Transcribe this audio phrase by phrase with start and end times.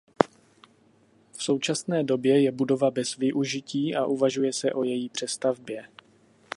[1.33, 5.87] V současné době je budova bez využití a uvažuje se o její přestavbě.